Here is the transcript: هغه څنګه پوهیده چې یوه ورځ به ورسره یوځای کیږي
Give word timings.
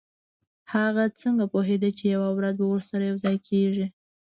هغه 0.73 1.03
څنګه 1.21 1.45
پوهیده 1.53 1.89
چې 1.97 2.03
یوه 2.15 2.29
ورځ 2.37 2.55
به 2.61 2.67
ورسره 2.69 3.03
یوځای 3.11 3.37
کیږي 3.47 3.85